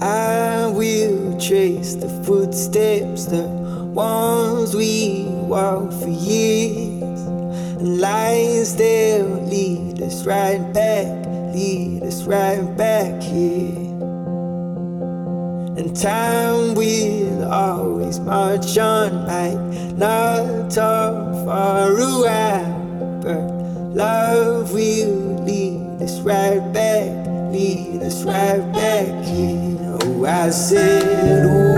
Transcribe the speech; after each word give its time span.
I 0.00 0.72
will 0.72 1.38
trace 1.38 1.96
the 1.96 2.08
footsteps, 2.24 3.26
the 3.26 3.42
ones 3.42 4.74
we 4.74 5.26
walked 5.28 5.92
for 5.92 6.08
years. 6.08 7.20
And 7.20 8.00
lines 8.00 8.74
they'll 8.76 9.26
lead 9.26 10.00
us 10.00 10.24
right 10.24 10.72
back, 10.72 11.26
lead 11.54 12.04
us 12.04 12.24
right 12.24 12.74
back 12.74 13.22
here. 13.22 13.76
And 15.76 15.94
time 15.94 16.74
will 16.74 17.52
always 17.52 18.18
march 18.18 18.78
on, 18.78 19.26
like 19.26 19.58
not 19.98 20.70
talk 20.70 21.34
for 21.44 22.00
a 22.00 22.16
while, 22.22 23.20
but 23.20 23.44
love 23.94 24.72
will 24.72 25.25
us 26.06 26.20
right 26.20 26.60
back, 26.72 27.26
lead 27.50 28.00
us 28.00 28.22
right 28.22 28.60
back 28.72 29.24
here. 29.24 29.98
Oh, 30.02 30.24
I 30.24 30.50
said, 30.50 31.46
Ooh, 31.46 31.75